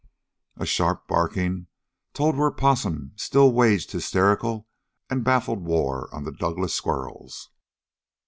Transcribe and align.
A 0.57 0.65
sharp 0.65 1.07
barking 1.07 1.67
told 2.15 2.35
where 2.35 2.49
Possum 2.49 3.11
still 3.17 3.51
waged 3.51 3.91
hysterical 3.91 4.67
and 5.11 5.23
baffled 5.23 5.59
war 5.61 6.09
on 6.11 6.23
the 6.23 6.31
Douglass 6.31 6.73
squirrels. 6.73 7.51